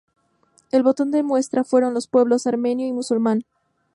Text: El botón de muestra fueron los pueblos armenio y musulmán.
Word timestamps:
El 0.71 0.81
botón 0.81 1.11
de 1.11 1.21
muestra 1.21 1.63
fueron 1.63 1.93
los 1.93 2.07
pueblos 2.07 2.47
armenio 2.47 2.87
y 2.87 2.91
musulmán. 2.91 3.43